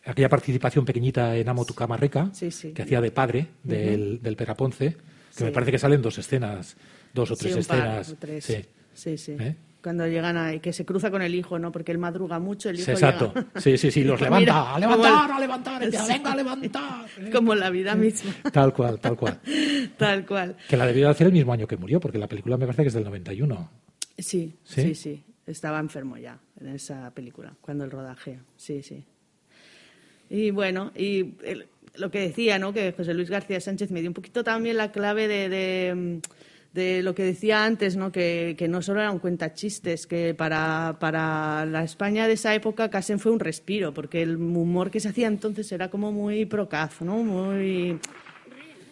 [0.06, 2.72] aquella participación pequeñita en Amo tu cama rica, Sí, sí.
[2.72, 4.98] que hacía de padre del, del Peraponce, que
[5.32, 5.44] Sí.
[5.44, 6.76] me parece que salen dos escenas,
[7.14, 8.10] dos o tres un par, escenas.
[8.12, 8.44] o tres.
[8.46, 8.66] Sí.
[8.94, 9.36] Sí, sí.
[9.40, 9.56] ¿Eh?
[9.82, 10.58] Cuando llegan a...
[10.60, 11.72] que se cruza con el hijo, ¿no?
[11.72, 13.32] Porque él madruga mucho, el hijo exacto.
[13.34, 17.06] llega- Sí, sí, sí, los levanta, Mira, a levantar, a levantar, venga, a levantar.
[17.32, 18.34] Como la vida misma.
[18.52, 19.40] Tal cual, tal cual.
[19.98, 20.56] Tal cual.
[20.68, 22.82] Que la debió de hacer el mismo año que murió, porque la película me parece
[22.84, 23.72] que es del 91.
[24.18, 24.82] Sí, ¿Sí?
[24.82, 25.24] sí, sí.
[25.46, 28.40] Estaba enfermo ya en esa película, cuando el rodaje.
[28.58, 29.06] Sí, sí.
[30.30, 32.74] Y bueno, y el- lo que decía, ¿no?
[32.74, 36.20] Que José Luis García Sánchez me dio un poquito también la clave de, de, mm,
[36.78, 38.12] de lo que decía antes, ¿no?
[38.12, 42.90] Que, que no solo era un cuentachistes, que para, para la España de esa época
[42.90, 47.02] Casen fue un respiro, porque el humor que se hacía entonces era como muy procaz,
[47.02, 47.18] ¿no?
[47.24, 48.00] Muy,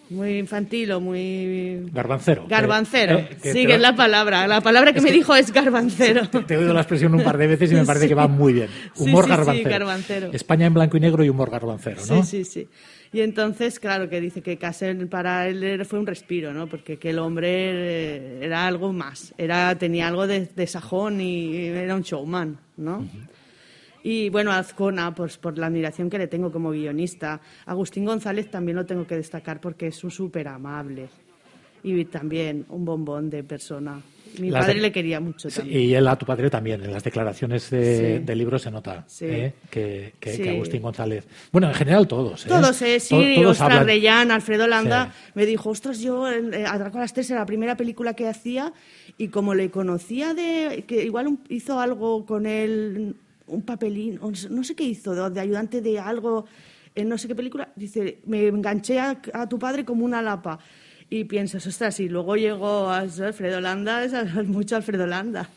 [0.10, 1.89] muy infantil o muy...
[1.93, 2.45] Garbancero.
[2.48, 4.45] Garbancero, Eh, que sí, que es la palabra.
[4.48, 6.28] La palabra que me que- dijo es garbancero.
[6.30, 8.10] Te he oído la expresión un par de veces y me parece Sí.
[8.10, 8.67] que va muy bien.
[8.98, 9.69] Humor sí, sí, garbancero.
[9.69, 10.30] garbancero.
[10.34, 12.24] España en blanco y negro y humor garbancero, ¿no?
[12.24, 12.67] Sí, sí, sí.
[13.15, 16.67] Y entonces, claro, que dice que Casen para él fue un respiro, ¿no?
[16.67, 21.56] Porque que el hombre eh, era algo más, era tenía algo de, de sajón y
[21.56, 23.08] era un showman, ¿no?
[24.04, 27.39] Y bueno, Azcona, pues por la admiración que le tengo como guionista.
[27.65, 31.08] Agustín González también lo tengo que destacar porque es un súper amable.
[31.84, 34.01] Y también un bombón de persona.
[34.39, 36.91] Mi Las padre de- le quería mucho Sí, y él a tu padre también, en
[36.91, 38.24] las declaraciones de, Sí.
[38.26, 39.26] del libro se nota Sí.
[39.26, 39.54] ¿eh?
[39.69, 41.28] que, que- Agustín González.
[41.52, 42.45] Bueno, en general todos.
[42.45, 42.50] ¿eh?
[42.50, 43.00] Todos, ¿eh?
[43.00, 47.02] Sí, To- todos Ostras hablan- Reyán, Alfredo Landa, me dijo, ostras, yo eh, Atraco a
[47.02, 48.74] las tres era la primera película que hacía
[49.17, 50.84] y como le conocía de...
[50.88, 53.15] que igual hizo algo con él,
[53.48, 54.19] un papelín,
[54.50, 56.45] no sé qué hizo, de, de ayudante de algo
[56.95, 60.58] en no sé qué película, dice, me enganché a, a tu padre como una lapa.
[61.09, 64.13] Y piensas, ostras, y luego llegó a Alfredo Landa, es
[64.47, 65.49] mucho Alfredo Landa.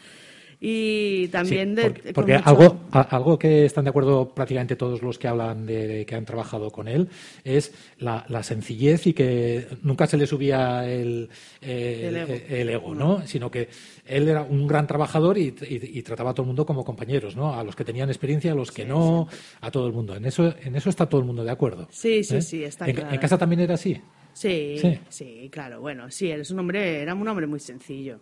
[0.61, 1.83] Y también de...
[1.85, 5.29] porque, con porque mucho- algo, a- algo que están de acuerdo prácticamente todos los que
[5.29, 7.09] hablan de, de que han trabajado con él
[7.45, 11.29] es la, la sencillez y que nunca se le subía el,
[11.63, 12.35] eh, El ego.
[12.49, 13.25] el ego, ¿no?
[13.25, 13.69] Sino que
[14.05, 17.37] él era un gran trabajador y, y- y trataba a todo el mundo como compañeros,
[17.37, 17.55] ¿no?
[17.57, 19.29] A los que tenían experiencia, a los que no,
[19.61, 20.17] a todo el mundo.
[20.17, 21.87] En eso, en eso está todo el mundo de acuerdo.
[21.93, 22.43] Sí, sí, ¿eh?
[22.43, 23.15] sí, está en, claro.
[23.15, 24.01] en casa también era así.
[24.39, 24.99] Sí, Sí.
[25.09, 25.81] sí, claro.
[25.81, 28.21] Bueno, sí, eres un hombre, era un hombre muy sencillo,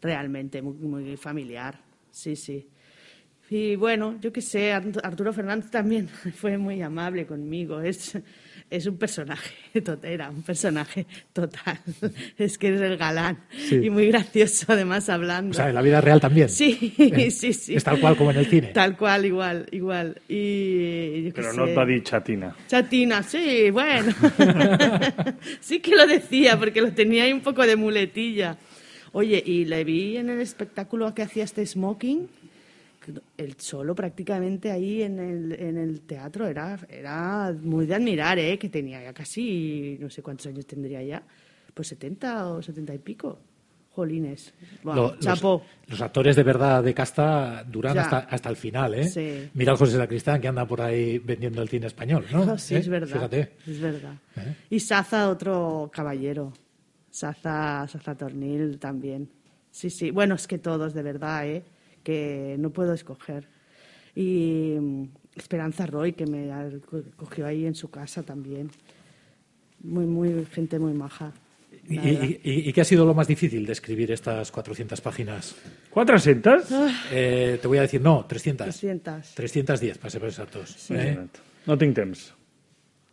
[0.00, 1.78] realmente, muy, muy familiar.
[2.10, 2.68] Sí, sí.
[3.50, 7.80] Y bueno, yo qué sé, Art- Arturo Fernández también fue muy amable conmigo.
[7.80, 8.18] Es,
[8.76, 9.54] es un personaje,
[10.02, 11.78] era un personaje total.
[12.38, 13.38] Es que es el galán
[13.70, 15.52] y muy gracioso además hablando.
[15.52, 16.48] O sea, en la vida real también.
[16.48, 17.74] Sí, Eh, sí, sí.
[17.76, 18.68] Es tal cual como en el cine.
[18.68, 20.20] Tal cual, igual, igual.
[20.28, 21.56] Y Pero sé.
[21.56, 22.54] no va dir chatina.
[22.66, 24.12] Chatina, sí, bueno.
[25.60, 28.56] sí que lo decía, porque lo tenía ahí un poco de muletilla.
[29.12, 32.28] Oye, y le vi en el espectáculo que hacía este smoking,
[33.36, 38.58] el solo prácticamente ahí en el, en el teatro era, era muy de admirar, ¿eh?
[38.58, 41.22] Que tenía ya casi, no sé cuántos años tendría ya,
[41.72, 43.38] pues 70 o 70 y pico.
[43.90, 44.52] Jolines.
[44.82, 45.16] Buah, Lo-
[45.86, 48.02] los, actores de verdad de casta duran Ya.
[48.02, 49.04] hasta, hasta el final, ¿eh?
[49.08, 49.48] Sí.
[49.54, 52.58] Mira al José Sacristán que anda por ahí vendiendo el cine español, ¿no?
[52.58, 52.78] Sí, ¿Eh?
[52.78, 53.14] es verdad.
[53.14, 53.52] Fíjate.
[53.64, 54.14] Es verdad.
[54.36, 54.54] ¿Eh?
[54.70, 56.52] Y Saza, otro caballero.
[57.08, 59.28] Saza, Saza Tornil también.
[59.70, 60.10] Sí, sí.
[60.10, 61.62] Bueno, es que todos, de verdad, ¿eh?
[62.04, 63.48] Que no puedo escoger.
[64.14, 66.48] Y mm, Esperanza Roy, que me
[67.16, 68.70] cogió ahí en su casa también.
[69.82, 71.32] Muy, muy, gente muy maja.
[71.88, 75.54] ¿Y, y- y- y qué ha sido lo más difícil de escribir estas 400 páginas?
[75.90, 76.64] 400?
[77.10, 78.64] Eh, te voy a decir, no, 300.
[78.66, 79.34] 300.
[79.34, 80.90] 310, para ser exactos.
[80.90, 81.18] ¿eh?
[81.66, 82.32] No tinc temps.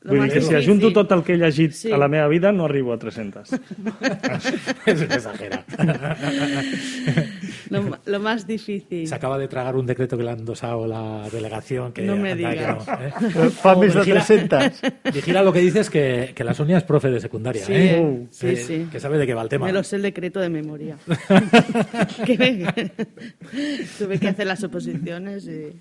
[0.03, 1.91] Lo Vull dir que si ajunto tot el que he llegit Sí.
[1.91, 3.51] a la meva vida no arribo a 300.
[4.85, 5.63] es una exagera.
[7.71, 9.07] Lo, lo más difícil.
[9.07, 11.93] Se acaba de tragar un decreto que le ha endosado la delegación.
[11.93, 12.85] Que No me que digas.
[12.87, 13.49] ¿eh?
[13.49, 14.81] Fa més de Vigila- 300.
[15.13, 18.27] Vigila lo que dices que, que la Sonia es profe de secundaria, Sí, ¿eh?
[18.29, 18.87] sí, Eh, sí.
[18.91, 19.65] Que sabe de qué va el tema.
[19.67, 20.97] Me lo sé el decreto de memoria.
[22.25, 22.91] Que me-
[23.97, 25.47] Tuve que hacer las oposiciones.
[25.47, 25.79] y-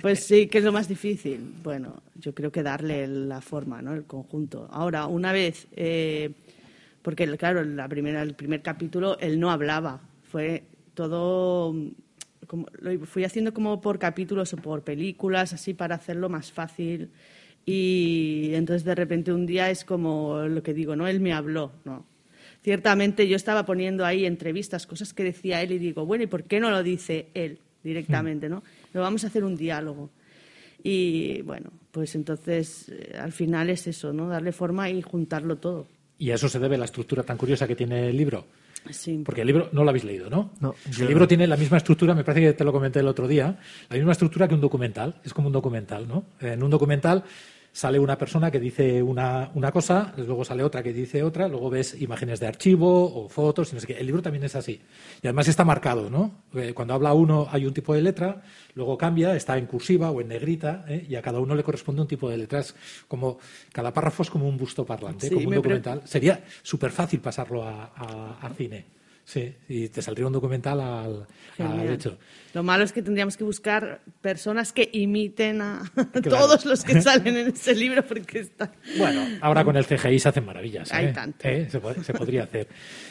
[0.00, 1.40] Pues sí, que es lo más difícil.
[1.62, 3.92] Bueno, yo creo que darle la forma, ¿no?
[3.94, 4.68] El conjunto.
[4.70, 6.30] Ahora, una vez, eh,
[7.02, 10.62] porque claro, la primera, el primer capítulo él no hablaba, fue
[10.94, 11.74] todo.
[12.46, 17.10] Como, lo fui haciendo como por capítulos o por películas, así para hacerlo más fácil.
[17.64, 21.06] Y entonces de repente un día es como lo que digo, ¿no?
[21.06, 22.06] Él me habló, ¿no?
[22.62, 26.44] Ciertamente yo estaba poniendo ahí entrevistas, cosas que decía él y digo, bueno, ¿y por
[26.44, 28.62] qué no lo dice él directamente, no?
[28.92, 30.10] Lo vamos a hacer un diálogo.
[30.82, 34.28] Y bueno, pues entonces eh, al final es eso, ¿no?
[34.28, 35.86] Darle forma y juntarlo todo.
[36.18, 38.46] Y a eso se debe la estructura tan curiosa que tiene el libro.
[38.90, 39.22] Sí.
[39.24, 40.52] Porque el libro no lo habéis leído, ¿no?
[40.98, 41.28] El libro no.
[41.28, 44.12] tiene la misma estructura, me parece que te lo comenté el otro día, la misma
[44.12, 45.20] estructura que un documental.
[45.24, 46.24] Es como un documental, ¿no?
[46.40, 47.24] En un documental
[47.72, 51.70] sale una persona que dice una, una cosa, luego sale otra que dice otra, luego
[51.70, 53.92] ves imágenes de archivo o fotos y no sé qué.
[53.98, 54.80] El libro también es así.
[55.22, 56.42] Y además está marcado, ¿no?
[56.54, 58.42] Eh, Cuando habla uno hay un tipo de letra,
[58.74, 61.06] luego cambia, está en cursiva o en negrita, ¿eh?
[61.08, 62.74] y a cada uno le corresponde un tipo de letras.
[63.08, 63.38] Como
[63.72, 66.02] cada párrafo es como un busto parlante, Sí, como un documental.
[66.04, 68.99] Sería súper fácil pasarlo a, a- a cine.
[69.24, 71.26] Sí, y te saldría un documental al,
[71.88, 72.18] hecho.
[72.52, 75.82] Lo malo es que tendríamos que buscar personas que imiten a
[76.28, 78.72] todos los que salen en ese libro porque está...
[78.98, 80.92] Bueno, ahora con el CGI se hacen maravillas.
[80.92, 81.12] Hay ¿eh?
[81.12, 81.46] tanto.
[81.46, 81.68] ¿Eh?
[81.70, 82.66] Se, po- se podría hacer.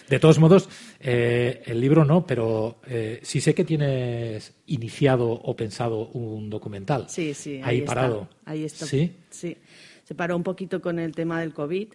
[0.10, 0.67] De todos modos,
[1.00, 2.82] eh, el libro no, pero
[3.22, 7.06] sí sé que tienes iniciado o pensado un documental.
[7.10, 8.30] Sí, sí, ahí, Ahí está, parado.
[8.45, 8.86] Ahí está.
[8.86, 9.13] Sí.
[9.30, 9.56] Sí.
[10.10, 11.89] Se paró un poquito con el tema del COVID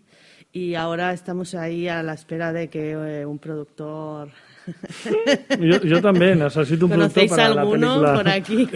[0.53, 4.29] y ahora estamos ahí a la espera de que eh, un productor...
[4.64, 8.14] Jo, jo també necessito un productor ¿Conocéis para la alguno película.
[8.14, 8.68] por aquí?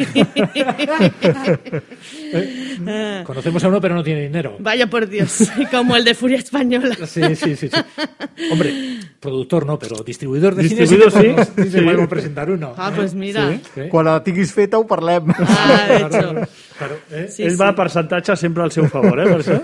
[3.25, 4.57] Conocemos a uno, pero no tiene dinero.
[4.59, 6.95] Vaya por Dios, como el de Furia Española.
[7.07, 7.81] Sí, sí, sí, sí.
[8.53, 11.71] Hombre, productor no, pero distribuidor de Distribuidor, cine sí, que sí.
[11.71, 11.85] sí, Sí.
[11.85, 12.75] podemos presentar uno.
[12.77, 13.49] Ah, pues mira.
[13.53, 13.61] Sí.
[13.75, 13.81] Sí.
[13.89, 15.31] Quan la tinguis feta ho parlem.
[15.39, 16.35] Ah, de hecho.
[16.79, 17.27] Claro, ¿eh?
[17.29, 17.57] Sí, Ell sí.
[17.59, 19.57] va a percentatge sempre al seu favor, eh, per això?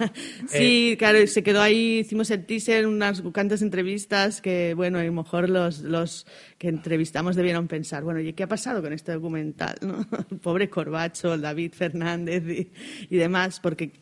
[0.48, 5.12] Sí, claro, se quedó ahí, hicimos el teaser, unas cuantas entrevistas que, bueno, a lo
[5.12, 6.26] mejor los, los
[6.58, 9.76] que entrevistamos debieron pensar, bueno, ¿y qué ha pasado con este documental?
[9.82, 10.06] ¿no?
[10.30, 12.70] El pobre Corbacho, el David Fernández y,
[13.10, 13.92] y demás, porque,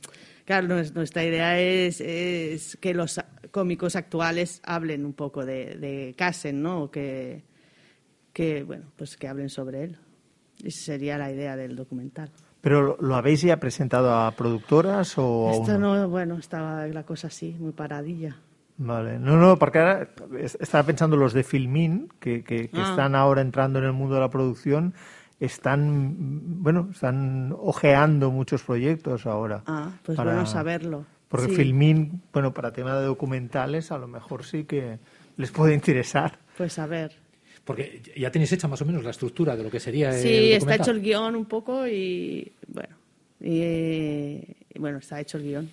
[0.44, 6.14] claro, nues- nuestra idea es, es que los cómicos actuales hablen un poco de, de
[6.16, 6.84] Casen, ¿no?
[6.84, 7.42] O que,
[8.32, 9.96] que, bueno, pues que hablen sobre él.
[10.62, 12.30] Esa sería la idea del documental.
[12.60, 17.28] Pero lo- habéis ya presentado a productoras o aún Esto no, bueno, estaba la cosa
[17.28, 18.36] así, muy paradilla.
[18.76, 19.18] Vale.
[19.18, 22.90] No, no, porque ahora es- estaba pensando los de Filmin, que, que- que Ah.
[22.90, 24.94] están ahora entrando en el mundo de la producción,
[25.38, 29.62] están, bueno, están ojeando muchos proyectos ahora.
[29.66, 31.04] Ah, pues para- bueno saberlo.
[31.28, 34.98] Porque Sí, Filmin, bueno, para tema de documentales, a lo mejor sí que
[35.36, 36.38] les puede interesar.
[36.58, 37.12] Pues a ver.
[37.64, 40.52] Porque ya tenéis hecha más o menos la estructura de lo que sería el Sí,
[40.52, 42.96] está hecho el guion un poco y bueno.
[43.40, 44.38] Y,
[44.78, 45.70] bueno, está hecho el guion.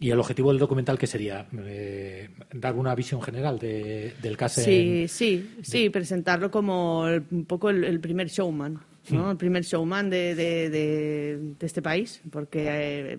[0.00, 1.46] ¿Y el objetivo del documental qué sería?
[1.64, 4.60] Eh, ¿Dar una visión general de- del caso?
[4.60, 8.78] Sí, sí, sí, presentarlo como el- un poco el, el primer showman.
[9.10, 9.30] ¿no?
[9.30, 13.18] El primer showman de, de, de, este país, porque, eh,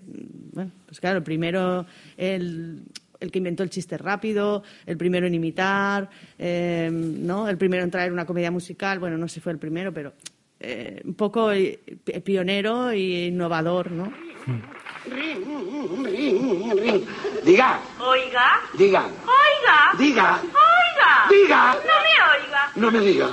[0.53, 1.83] bueno, pues claro, primero,
[2.15, 2.83] el,
[3.19, 7.47] el que inventó el chiste rápido, el primero en imitar, eh, ¿no?
[7.47, 10.13] El primero en traer una comedia musical, bueno, no sé si fue el primero, pero
[10.59, 11.79] eh, un poco eh,
[12.23, 14.11] pionero e innovador, ¿no?
[17.43, 17.79] Diga.
[17.99, 18.61] Oiga.
[18.77, 19.05] Diga.
[19.05, 19.93] Oiga.
[19.97, 20.41] Diga.
[20.41, 21.27] Oiga.
[21.29, 21.75] Diga.
[21.75, 22.71] No me oiga.
[22.75, 23.29] No me diga.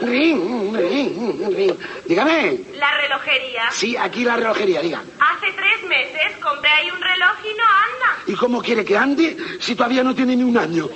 [0.00, 1.74] Ring, ring, ring.
[2.06, 2.60] Dígame.
[2.78, 3.70] La relojería.
[3.70, 5.02] Sí, aquí la relojería, diga.
[5.18, 8.15] Hace tres meses compré ahí un reloj y no anda.
[8.26, 10.88] ¿Y cómo quiere que ande si todavía no tiene ni un año?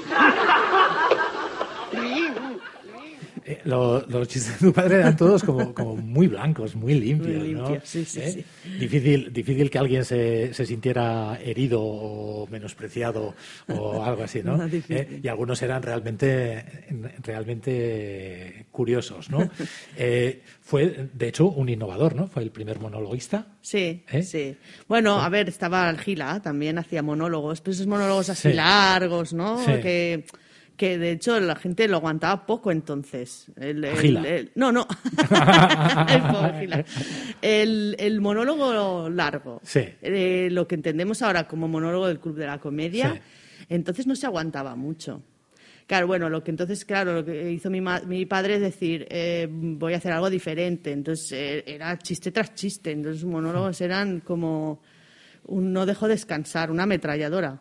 [3.64, 7.38] Lo- los chistes de tu padre eran todos como, como muy blancos, muy limpios.
[7.44, 7.68] Muy ¿no?
[7.84, 8.32] sí, sí, ¿Eh?
[8.64, 8.68] sí.
[8.78, 13.34] Difícil, difícil que alguien se, se sintiera herido o menospreciado
[13.68, 14.58] o algo así, ¿no?
[14.88, 15.20] ¿Eh?
[15.22, 16.64] Y algunos eran realmente,
[17.22, 19.48] realmente curiosos, ¿no?
[19.96, 22.26] Eh, fue, de hecho, un innovador, ¿no?
[22.28, 23.46] Fue el primer monologuista.
[23.60, 24.22] Sí, ¿Eh?
[24.22, 24.56] sí.
[24.88, 28.54] Bueno, a ver, estaba Argila, también hacía monólogos, pero esos monólogos así Sí.
[28.54, 29.62] largos, ¿no?
[29.66, 30.24] Que,
[30.80, 33.52] que de hecho la gente lo aguantaba poco entonces.
[33.56, 34.26] El, el- Gila.
[34.26, 34.86] el- no, no.
[37.42, 39.60] el, monólogo largo.
[39.62, 39.80] Sí.
[40.00, 43.20] Eh, lo que entendemos ahora como monólogo del Club de la Comedia, Sí.
[43.68, 45.22] entonces no se aguantaba mucho.
[45.86, 49.06] Claro, bueno, lo que entonces, claro, lo que hizo mi, ma- mi padre es decir,
[49.10, 50.92] eh, voy a hacer algo diferente.
[50.92, 52.90] Entonces eh, era chiste tras chiste.
[52.92, 54.80] Entonces los monólogos eran como
[55.44, 57.60] un no dejo descansar, una ametralladora.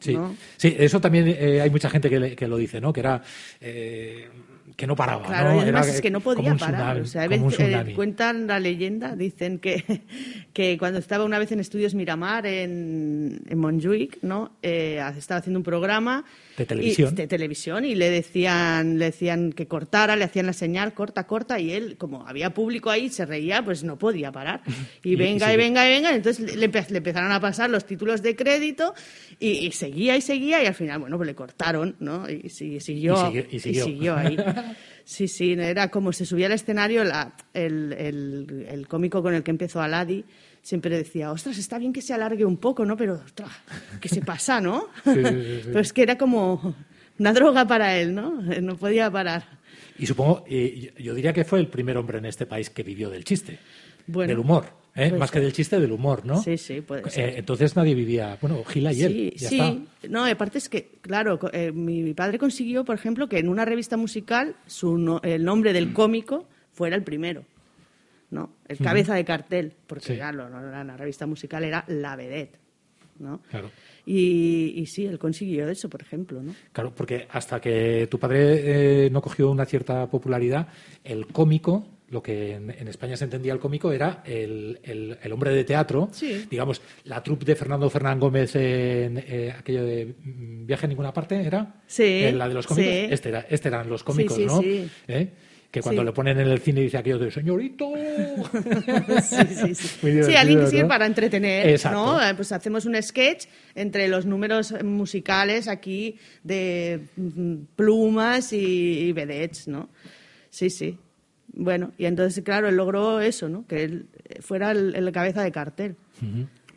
[0.00, 0.34] Sí, ¿no?
[0.56, 2.92] sí eso también eh, hay mucha gente que, le- que lo dice, ¿no?
[2.92, 3.22] Que era
[3.60, 4.28] eh,
[4.76, 5.56] que no paraba, Claro, ¿no?
[5.56, 7.00] y además Era es que no podía parar.
[7.00, 9.84] o sea, a veces, eh, cuentan la leyenda, dicen que,
[10.52, 14.52] que cuando estaba una vez en Estudios Miramar en, en Montjuic, ¿no?
[14.62, 16.24] Eh, estaba haciendo un programa
[16.56, 17.12] De televisión.
[17.12, 21.26] y- de televisión y le decían, le decían que cortara, le hacían la señal, corta,
[21.26, 24.62] corta, y él, como había público ahí, se reía, pues no podía parar.
[25.02, 28.22] Y, Y- venga, y, venga, y venga, entonces le, le empezaron a pasar los títulos
[28.22, 28.94] de crédito
[29.38, 32.28] y, seguía y seguía, y al final, bueno, pues le cortaron, ¿no?
[32.28, 34.16] Y, si- siguió, Y siguió- y siguió.
[34.16, 34.36] ahí.
[35.04, 39.42] Sí, sí, era como se subía al escenario la- el, el- el cómico con el
[39.42, 40.24] que empezó Aladi.
[40.62, 42.96] Siempre decía, ostras, está bien que se alargue un poco, ¿no?
[42.96, 43.50] Pero, ostras,
[44.00, 44.88] que se pasa, ¿no?
[45.04, 45.60] sí, sí, sí.
[45.66, 46.74] Pero es que era como
[47.18, 48.40] una droga para él, ¿no?
[48.42, 49.44] No podía parar.
[49.98, 52.82] Y supongo, y yo- yo diría que fue el primer hombre en este país que
[52.82, 53.58] vivió del chiste,
[54.06, 55.12] Bueno, del humor, ¿eh?
[55.12, 56.42] más que del chiste, del humor, ¿no?
[56.42, 57.38] Sí, sí, puede Eh, ser.
[57.38, 59.58] entonces nadie vivía, bueno, Gila y él, Sí, ya sí.
[59.60, 60.08] está.
[60.08, 63.96] No, aparte es que, claro, eh, mi, padre consiguió, por ejemplo, que en una revista
[63.96, 67.44] musical su no- el nombre del cómico fuera el primero.
[68.30, 68.52] ¿no?
[68.68, 70.14] El cabeza de cartel, porque Sí.
[70.14, 72.58] claro, no era la revista musical era La Vedette,
[73.18, 73.40] ¿no?
[73.50, 73.72] Claro.
[74.06, 76.54] Y, y sí, él consiguió eso, por ejemplo, ¿no?
[76.72, 80.68] Claro, porque hasta que tu padre eh, no cogió una cierta popularidad,
[81.02, 85.32] el cómico, lo que en, en España se entendía el cómico, era el, el- el
[85.32, 86.08] hombre de teatro.
[86.12, 86.46] Sí.
[86.50, 91.12] Digamos, la troupe de Fernando Fernán Gómez en eh, aquello de mm, Viaje a ninguna
[91.12, 91.82] parte, ¿era?
[91.86, 92.92] Sí, Eh, la de los cómicos.
[92.92, 93.06] sí.
[93.10, 94.60] Este, era, este eran los cómicos, Sí, sí, ¿no?
[94.60, 94.90] sí.
[95.08, 95.28] ¿Eh?
[95.70, 97.92] Que cuando le ponen en el cine dice aquello de señorito.
[99.22, 100.34] Sí, sí, sí.
[100.36, 100.88] Alguien que sirve ¿no?
[100.88, 101.96] para entretener, Exacto.
[102.18, 102.20] ¿no?
[102.28, 103.46] Eh, Pues hacemos un sketch
[103.76, 109.14] entre los números musicales aquí de mm, plumas y, y
[109.68, 109.90] ¿no?
[110.50, 110.98] Sí, sí.
[111.52, 113.66] Bueno, y entonces, claro, él logró eso, ¿no?
[113.66, 114.06] Que él
[114.40, 115.96] fuera el, el cabeza de cartel.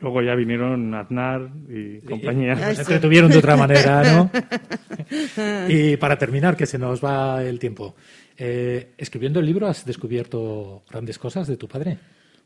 [0.01, 2.73] Luego ya vinieron Aznar y compañía.
[2.73, 4.31] Se entretuvieron de otra manera, ¿no?
[5.69, 7.95] y para terminar, que se nos va el tiempo.
[8.37, 11.97] eh, escribiendo el libro, ¿has descubierto grandes cosas de tu padre?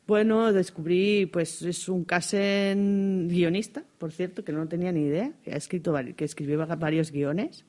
[0.05, 5.53] Bueno, descubrí, pues es un casen guionista, por cierto, que no tenía ni idea, que
[5.53, 7.65] ha escrito, que escribió va- varios guiones,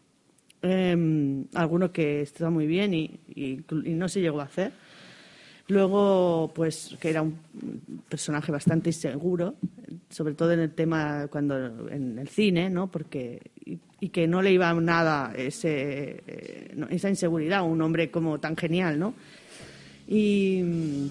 [0.62, 3.20] eh, alguno que estaba muy bien y,
[3.68, 4.72] no se llegó a hacer.
[5.68, 7.38] Luego, pues que era un
[8.08, 9.54] personaje bastante inseguro,
[10.08, 12.90] sobre todo en el tema cuando en el cine, ¿no?
[12.90, 13.40] Porque
[14.00, 18.56] y, que no le iba nada ese, eh, esa inseguridad a un hombre como tan
[18.56, 19.14] genial, ¿no?
[20.06, 21.10] Y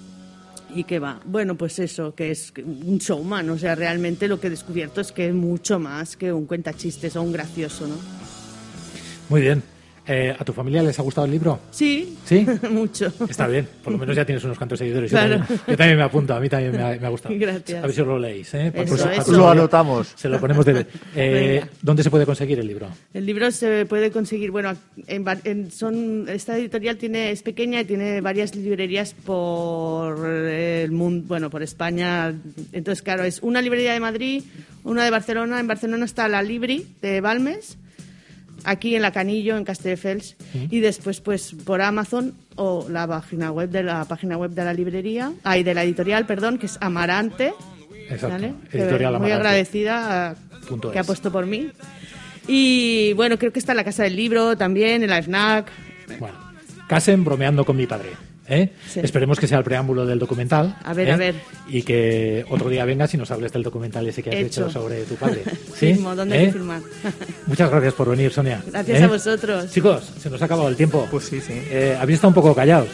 [0.75, 1.19] ¿Y qué va?
[1.25, 3.49] Bueno, pues eso, que es un showman.
[3.49, 7.15] O sea, realmente lo que he descubierto es que es mucho más que un cuentachistes
[7.15, 8.16] o un gracioso, ¿no?
[9.29, 9.63] Muy bien.
[10.09, 11.59] Eh, ¿A tu familia les ha gustado el libro?
[11.69, 12.47] Sí, ¿Sí?
[12.71, 13.11] mucho.
[13.29, 15.11] Está bien, por lo menos ya tienes unos cuantos seguidores.
[15.11, 15.39] Yo, Claro.
[15.39, 17.35] también, yo también me apunto, a mí también me ha, me ha gustado.
[17.37, 17.83] Gracias.
[17.83, 18.53] A ver si os lo leéis.
[18.53, 18.71] ¿eh?
[18.73, 20.13] Eso, Lo anotamos.
[20.15, 20.85] Se lo ponemos de...
[21.17, 21.61] Eh.
[21.81, 22.87] ¿Dónde se puede conseguir el libro?
[23.13, 24.73] El libro se puede conseguir, bueno,
[25.07, 31.25] en, en- son, esta editorial tiene, es pequeña y tiene varias librerías por el mundo,
[31.27, 32.33] bueno, por España.
[32.71, 34.43] Entonces, claro, es una librería de Madrid,
[34.85, 35.59] una de Barcelona.
[35.59, 37.77] En Barcelona está la Libri de Balmes.
[38.67, 43.69] Aquí en la Canillo, en Castelldefels, y después pues por Amazon o la página web
[43.69, 47.53] de la página web de la librería, ay, de la editorial, perdón, que es Amarante.
[48.09, 48.27] Exacto.
[48.29, 48.53] ¿vale?
[48.71, 49.33] Editorial Muy Amarante.
[49.33, 50.35] agradecida a-
[50.67, 51.07] Punto que ha es.
[51.07, 51.69] puesto por mí.
[52.47, 55.67] Y bueno, creo que está en la Casa del Libro también, en la FNAC.
[56.19, 56.37] Bueno,
[56.87, 58.11] Casen bromeando con mi padre.
[58.47, 58.71] ¿eh?
[58.87, 59.01] Sí.
[59.01, 60.77] Esperemos que sea el preámbulo del documental.
[60.85, 61.11] A ver, ¿eh?
[61.11, 61.35] a ver.
[61.67, 64.61] Y que otro día vengas y nos hables del documental ese que has Hecho.
[64.67, 65.43] hecho sobre tu padre.
[65.75, 65.93] ¿Sí?
[65.93, 66.51] Firmo, ¿dónde ¿Eh?
[66.51, 66.79] firmar?
[67.47, 68.63] Muchas gracias por venir, Sonia.
[68.71, 69.03] Gracias ¿Eh?
[69.03, 69.71] a vosotros.
[69.71, 71.05] Chicos, se nos ha acabado el tiempo.
[71.11, 71.53] Pues sí, sí.
[71.69, 72.87] Eh, habéis estado un poco callados.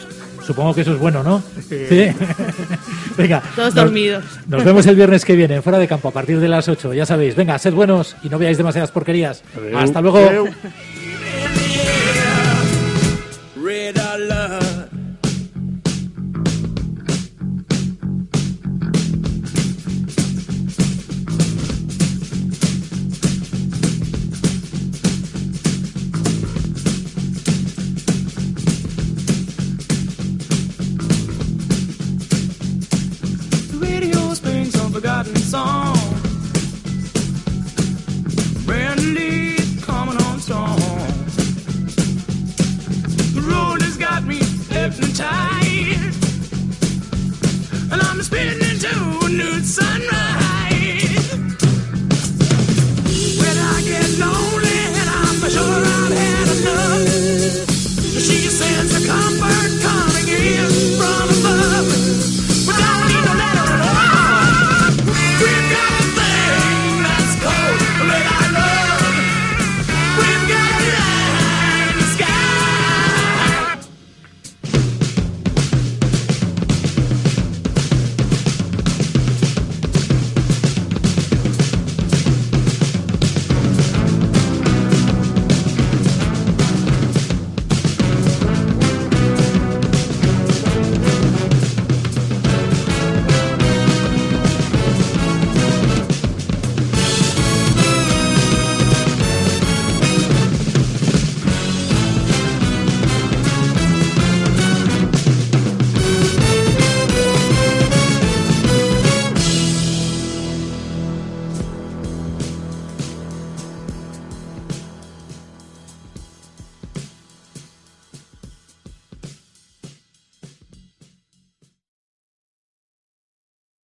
[0.44, 1.42] Supongo que eso es bueno, ¿no?
[1.68, 1.86] Sí.
[3.16, 3.42] Venga.
[3.56, 4.24] Todos nos- dormidos.
[4.48, 6.92] Nos vemos el viernes que viene, en fuera de campo, a partir de las 8.
[6.94, 9.42] Ya sabéis, venga, sed buenos y no veáis demasiadas porquerías.
[9.56, 9.78] Adeu.
[9.78, 10.18] Hasta luego.
[10.18, 10.48] Adeu.